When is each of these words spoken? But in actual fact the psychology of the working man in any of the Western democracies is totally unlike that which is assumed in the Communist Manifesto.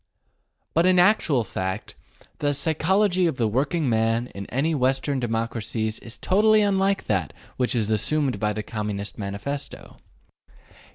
But 0.73 0.87
in 0.87 0.97
actual 0.97 1.43
fact 1.43 1.93
the 2.39 2.55
psychology 2.55 3.27
of 3.27 3.35
the 3.37 3.47
working 3.47 3.87
man 3.87 4.31
in 4.33 4.47
any 4.47 4.71
of 4.71 4.77
the 4.79 4.81
Western 4.81 5.19
democracies 5.19 5.99
is 5.99 6.17
totally 6.17 6.61
unlike 6.63 7.03
that 7.05 7.33
which 7.57 7.75
is 7.75 7.91
assumed 7.91 8.33
in 8.41 8.53
the 8.55 8.63
Communist 8.63 9.19
Manifesto. 9.19 9.97